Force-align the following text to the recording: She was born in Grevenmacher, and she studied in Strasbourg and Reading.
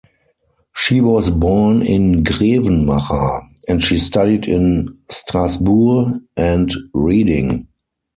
She 0.73 0.99
was 0.99 1.29
born 1.29 1.83
in 1.83 2.23
Grevenmacher, 2.23 3.43
and 3.67 3.83
she 3.83 3.99
studied 3.99 4.47
in 4.47 4.87
Strasbourg 5.11 6.23
and 6.35 6.73
Reading. 6.91 7.67